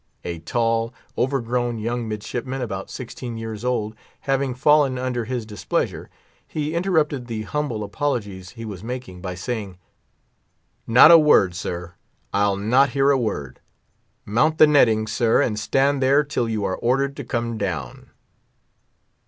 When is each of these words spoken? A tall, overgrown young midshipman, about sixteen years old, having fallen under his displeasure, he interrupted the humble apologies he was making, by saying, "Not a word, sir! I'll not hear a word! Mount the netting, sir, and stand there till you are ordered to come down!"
A 0.23 0.39
tall, 0.39 0.95
overgrown 1.15 1.77
young 1.77 2.07
midshipman, 2.07 2.59
about 2.59 2.89
sixteen 2.89 3.37
years 3.37 3.63
old, 3.63 3.93
having 4.21 4.55
fallen 4.55 4.97
under 4.97 5.25
his 5.25 5.45
displeasure, 5.45 6.09
he 6.47 6.73
interrupted 6.73 7.27
the 7.27 7.43
humble 7.43 7.83
apologies 7.83 8.49
he 8.53 8.65
was 8.65 8.83
making, 8.83 9.21
by 9.21 9.35
saying, 9.35 9.77
"Not 10.87 11.11
a 11.11 11.19
word, 11.19 11.53
sir! 11.53 11.93
I'll 12.33 12.57
not 12.57 12.89
hear 12.97 13.11
a 13.11 13.19
word! 13.19 13.59
Mount 14.25 14.57
the 14.57 14.65
netting, 14.65 15.05
sir, 15.05 15.39
and 15.39 15.59
stand 15.59 16.01
there 16.01 16.23
till 16.23 16.49
you 16.49 16.65
are 16.65 16.77
ordered 16.77 17.15
to 17.17 17.23
come 17.23 17.59
down!" 17.59 18.09